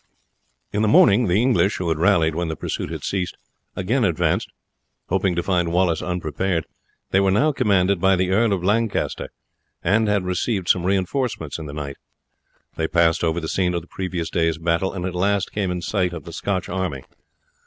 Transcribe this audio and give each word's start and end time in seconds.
In 0.73 0.81
the 0.81 0.87
morning 0.87 1.27
the 1.27 1.39
English, 1.39 1.77
who 1.77 1.89
had 1.89 1.99
rallied 1.99 2.33
when 2.33 2.47
the 2.47 2.55
pursuit 2.55 2.89
had 2.89 3.03
ceased, 3.03 3.37
again 3.75 4.03
advanced, 4.03 4.49
hoping 5.09 5.35
to 5.35 5.43
find 5.43 5.71
Wallace 5.71 6.01
unprepared. 6.01 6.65
They 7.11 7.19
were 7.19 7.29
now 7.29 7.51
commanded 7.51 8.01
by 8.01 8.15
the 8.15 8.31
Earl 8.31 8.51
of 8.51 8.63
Lancaster, 8.63 9.29
and 9.83 10.07
had 10.07 10.23
received 10.25 10.69
some 10.69 10.87
reinforcements 10.87 11.59
in 11.59 11.67
the 11.67 11.73
night. 11.73 11.97
They 12.77 12.87
passed 12.87 13.23
over 13.23 13.39
the 13.39 13.47
scene 13.47 13.75
of 13.75 13.81
the 13.81 13.87
previous 13.87 14.31
day's 14.31 14.57
battle, 14.57 14.91
and 14.91 15.05
at 15.05 15.13
last 15.13 15.51
came 15.51 15.69
in 15.69 15.83
sight 15.83 16.13
of 16.13 16.23
the 16.23 16.33
Scotch 16.33 16.67
army. 16.67 17.03